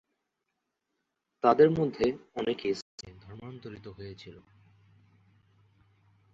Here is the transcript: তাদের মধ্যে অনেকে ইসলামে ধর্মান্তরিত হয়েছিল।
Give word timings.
তাদের 1.43 1.69
মধ্যে 1.71 2.05
অনেকে 2.35 2.65
ইসলামে 2.69 3.13
ধর্মান্তরিত 3.21 3.85
হয়েছিল। 3.87 4.35